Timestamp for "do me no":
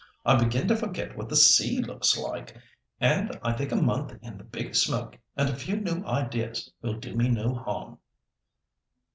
6.95-7.53